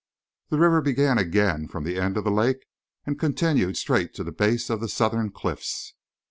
The 0.49 0.57
river 0.57 0.81
began 0.81 1.19
again 1.19 1.67
from 1.67 1.83
the 1.83 1.97
end 1.99 2.17
of 2.17 2.23
the 2.23 2.31
lake 2.31 2.65
and 3.05 3.19
continued 3.19 3.77
straight 3.77 4.15
to 4.15 4.23
the 4.23 4.31
base 4.31 4.71
of 4.71 4.79
the 4.81 4.89
southern 4.89 5.29
cliffs. 5.29 5.93